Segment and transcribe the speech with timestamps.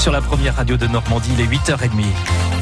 [0.00, 2.59] sur la première radio de Normandie, il est 8h30.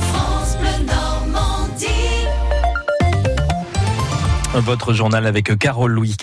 [4.55, 6.17] Votre journal avec Carole Louis.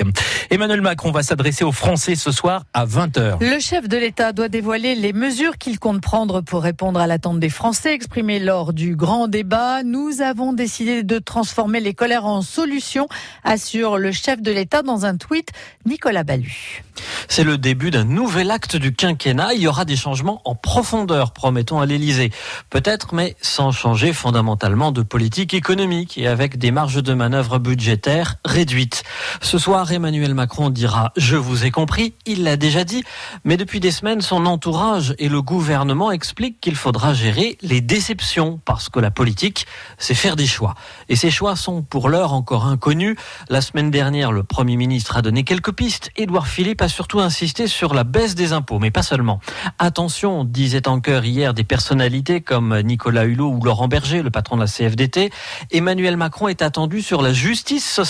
[0.50, 3.38] Emmanuel Macron va s'adresser aux Français ce soir à 20h.
[3.40, 7.40] Le chef de l'État doit dévoiler les mesures qu'il compte prendre pour répondre à l'attente
[7.40, 9.84] des Français exprimée lors du grand débat.
[9.84, 13.08] Nous avons décidé de transformer les colères en solutions,
[13.44, 15.52] assure le chef de l'État dans un tweet,
[15.86, 16.84] Nicolas Ballu.
[17.28, 19.54] C'est le début d'un nouvel acte du quinquennat.
[19.54, 22.32] Il y aura des changements en profondeur, promettons à l'Élysée.
[22.70, 28.15] Peut-être, mais sans changer fondamentalement de politique économique et avec des marges de manœuvre budgétaires
[28.44, 29.04] réduites.
[29.42, 33.04] Ce soir, Emmanuel Macron dira Je vous ai compris, il l'a déjà dit,
[33.44, 38.60] mais depuis des semaines, son entourage et le gouvernement expliquent qu'il faudra gérer les déceptions
[38.66, 39.66] parce que la politique,
[39.98, 40.76] c'est faire des choix.
[41.10, 43.16] Et ces choix sont pour l'heure encore inconnus.
[43.50, 46.12] La semaine dernière, le Premier ministre a donné quelques pistes.
[46.16, 49.40] Édouard Philippe a surtout insisté sur la baisse des impôts, mais pas seulement.
[49.80, 54.56] Attention, disait en cœur hier des personnalités comme Nicolas Hulot ou Laurent Berger, le patron
[54.56, 55.32] de la CFDT.
[55.72, 58.05] Emmanuel Macron est attendu sur la justice sociale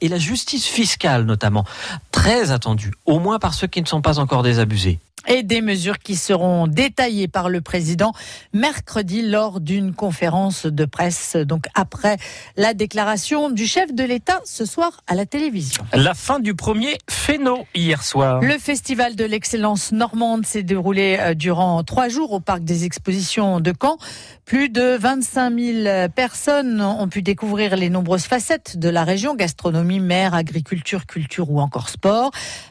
[0.00, 1.64] et la justice fiscale notamment.
[2.20, 5.98] Très attendu, au moins par ceux qui ne sont pas encore désabusés et des mesures
[5.98, 8.12] qui seront détaillées par le président
[8.52, 12.16] mercredi lors d'une conférence de presse, donc après
[12.56, 15.84] la déclaration du chef de l'État ce soir à la télévision.
[15.92, 18.40] La fin du premier Féno hier soir.
[18.40, 23.60] Le festival de l'excellence normande s'est déroulé euh, durant trois jours au parc des expositions
[23.60, 23.98] de Caen.
[24.44, 30.00] Plus de 25 000 personnes ont pu découvrir les nombreuses facettes de la région, gastronomie,
[30.00, 32.09] mer, agriculture, culture ou encore sport.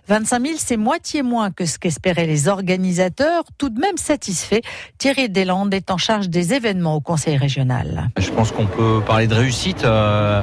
[0.08, 4.62] 25 000, c'est moitié moins que ce qu'espéraient les organisateurs, tout de même satisfaits.
[4.98, 8.10] Thierry Deslandes est en charge des événements au Conseil régional.
[8.18, 9.84] Je pense qu'on peut parler de réussite.
[9.84, 10.42] Euh,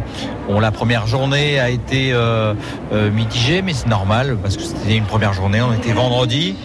[0.49, 2.55] la première journée a été euh,
[2.93, 5.61] euh, mitigée, mais c'est normal parce que c'était une première journée.
[5.61, 6.57] On était vendredi,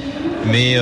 [0.46, 0.78] mais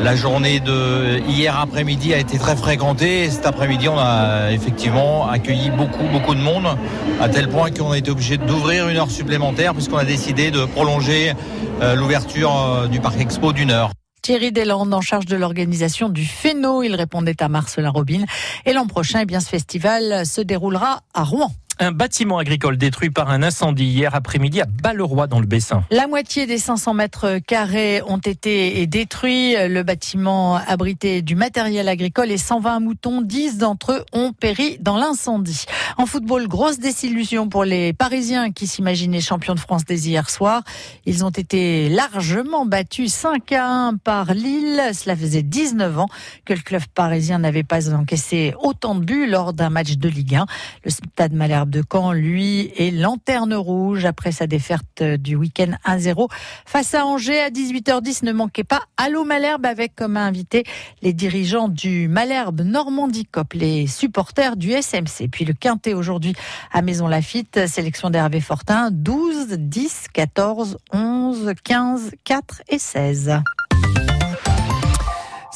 [0.00, 3.30] la journée de hier après-midi a été très fréquentée.
[3.30, 6.66] cet après-midi, on a effectivement accueilli beaucoup, beaucoup de monde,
[7.20, 10.64] à tel point qu'on a été obligé d'ouvrir une heure supplémentaire puisqu'on a décidé de
[10.64, 11.32] prolonger
[11.94, 13.90] l'ouverture du parc expo d'une heure.
[14.22, 16.82] Thierry Deslandes en charge de l'organisation du Féno.
[16.82, 18.24] Il répondait à Marcelin Robin.
[18.64, 21.52] Et l'an prochain, eh bien, ce festival se déroulera à Rouen.
[21.78, 25.84] Un bâtiment agricole détruit par un incendie hier après-midi à Balleroy dans le Bessin.
[25.90, 29.54] La moitié des 500 mètres carrés ont été détruits.
[29.68, 34.96] Le bâtiment abritait du matériel agricole et 120 moutons, 10 d'entre eux ont péri dans
[34.96, 35.66] l'incendie.
[35.98, 40.62] En football, grosse désillusion pour les Parisiens qui s'imaginaient champions de France dès hier soir.
[41.04, 44.80] Ils ont été largement battus 5 à 1 par Lille.
[44.94, 46.08] Cela faisait 19 ans
[46.46, 50.36] que le club parisien n'avait pas encaissé autant de buts lors d'un match de Ligue
[50.36, 50.46] 1.
[50.84, 56.28] Le stade Malherbe de Caen, lui, est lanterne rouge après sa défaite du week-end 1-0
[56.64, 58.24] face à Angers à 18h10.
[58.24, 60.64] Ne manquez pas Allô Malherbe avec comme invité
[61.02, 65.28] les dirigeants du Malherbe Normandie Cop, les supporters du SMC.
[65.30, 66.34] Puis le Quintet aujourd'hui
[66.72, 73.40] à Maison Lafitte, sélection d'Hervé Fortin, 12, 10, 14, 11, 15, 4 et 16.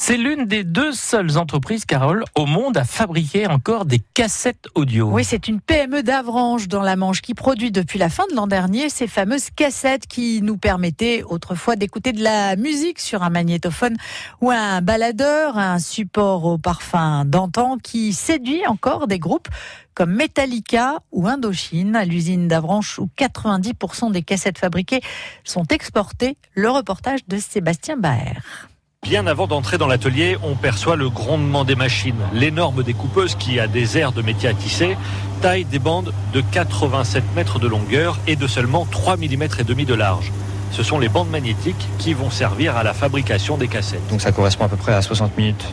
[0.03, 5.07] C'est l'une des deux seules entreprises, Carole, au monde à fabriquer encore des cassettes audio.
[5.07, 8.47] Oui, c'est une PME d'Avranches dans la Manche qui produit depuis la fin de l'an
[8.47, 13.95] dernier ces fameuses cassettes qui nous permettaient autrefois d'écouter de la musique sur un magnétophone
[14.41, 19.49] ou un baladeur, un support au parfum d'antan qui séduit encore des groupes
[19.93, 25.01] comme Metallica ou Indochine, à l'usine d'Avranches où 90% des cassettes fabriquées
[25.43, 26.37] sont exportées.
[26.55, 28.70] Le reportage de Sébastien Baer.
[29.03, 32.21] Bien avant d'entrer dans l'atelier, on perçoit le grondement des machines.
[32.33, 34.95] L'énorme découpeuse qui a des airs de métier à tisser
[35.41, 39.85] taille des bandes de 87 mètres de longueur et de seulement 3 mm et demi
[39.85, 40.31] de large
[40.71, 44.05] ce sont les bandes magnétiques qui vont servir à la fabrication des cassettes.
[44.09, 45.65] Donc ça correspond à peu près à 60 minutes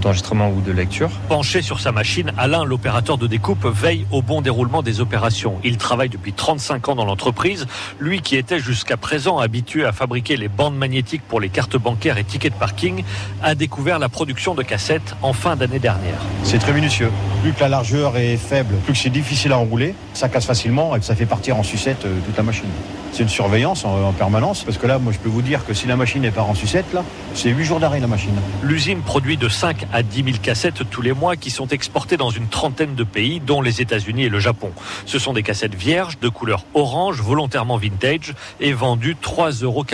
[0.00, 1.10] d'enregistrement ou de lecture.
[1.28, 5.58] Penché sur sa machine, Alain, l'opérateur de découpe, veille au bon déroulement des opérations.
[5.64, 7.66] Il travaille depuis 35 ans dans l'entreprise.
[8.00, 12.18] Lui qui était jusqu'à présent habitué à fabriquer les bandes magnétiques pour les cartes bancaires
[12.18, 13.04] et tickets de parking,
[13.42, 16.18] a découvert la production de cassettes en fin d'année dernière.
[16.44, 17.10] C'est très minutieux.
[17.42, 20.96] Plus que la largeur est faible, plus que c'est difficile à enrouler, ça casse facilement
[20.96, 22.68] et ça fait partir en sucette euh, toute la machine.
[23.12, 25.86] C'est une surveillance en permanence parce que là, moi, je peux vous dire que si
[25.86, 27.04] la machine n'est pas en sucette, là,
[27.34, 28.34] c'est 8 jours d'arrêt la machine.
[28.62, 32.30] L'usine produit de 5 à 10 000 cassettes tous les mois qui sont exportées dans
[32.30, 34.70] une trentaine de pays, dont les États-Unis et le Japon.
[35.04, 39.84] Ce sont des cassettes vierges de couleur orange, volontairement vintage, et vendues 3,49 euros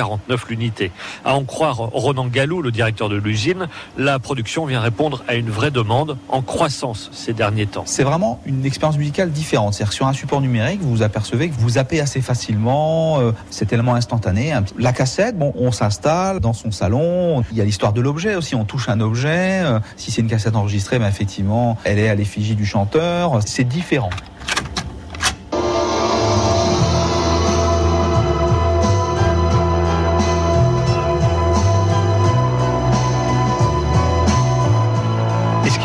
[0.49, 0.91] l'unité.
[1.25, 5.51] À en croire Ronan Gallou, le directeur de l'usine, la production vient répondre à une
[5.51, 7.85] vraie demande en croissance ces derniers temps.
[7.87, 9.75] C'est vraiment une expérience musicale différente.
[9.75, 13.67] C'est-à-dire sur un support numérique, vous vous apercevez que vous zappez assez facilement euh, c'est
[13.67, 14.42] tellement instantané.
[14.79, 17.45] La cassette, on s'installe dans son salon.
[17.51, 18.55] Il y a l'histoire de l'objet aussi.
[18.55, 19.63] On touche un objet.
[19.65, 23.41] Euh, si c'est une cassette enregistrée, ben effectivement, elle est à l'effigie du chanteur.
[23.47, 24.11] C'est différent.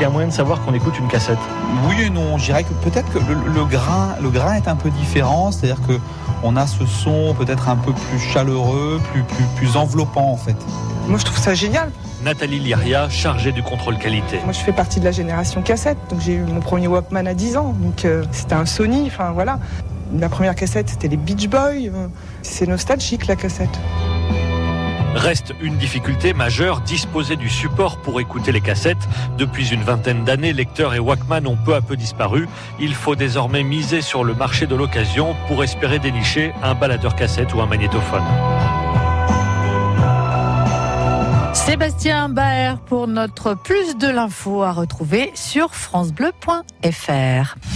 [0.08, 1.38] A moyen de savoir qu'on écoute une cassette
[1.88, 2.38] Oui et non.
[2.38, 5.52] Je dirais que peut-être que le, le, grain, le grain est un peu différent.
[5.52, 6.00] C'est-à-dire que
[6.44, 10.56] on a ce son peut-être un peu plus chaleureux, plus, plus, plus enveloppant en fait.
[11.08, 11.92] Moi, je trouve ça génial.
[12.24, 14.40] Nathalie Liria, chargée du contrôle qualité.
[14.44, 15.98] Moi, je fais partie de la génération cassette.
[16.10, 17.76] Donc, j'ai eu mon premier Walkman à 10 ans.
[17.80, 19.04] Donc, euh, c'était un Sony.
[19.08, 19.60] Enfin, voilà.
[20.18, 21.92] La première cassette, c'était les Beach Boys.
[22.42, 23.80] C'est nostalgique, la cassette.
[25.18, 29.10] Reste une difficulté majeure, disposer du support pour écouter les cassettes.
[29.40, 32.48] Depuis une vingtaine d'années, lecteurs et Walkman ont peu à peu disparu.
[32.80, 37.52] Il faut désormais miser sur le marché de l'occasion pour espérer dénicher un baladeur cassette
[37.56, 38.22] ou un magnétophone.
[41.54, 47.58] Sébastien Baer pour notre plus de l'info à retrouver sur francebleu.fr.